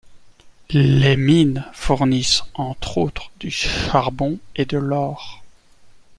Les 0.71 1.15
mines 1.15 1.63
fournissent 1.73 2.41
entre 2.55 2.97
autres 2.97 3.29
du 3.39 3.51
charbon 3.51 4.39
et 4.55 4.65
de 4.65 4.79
l'or. 4.79 5.43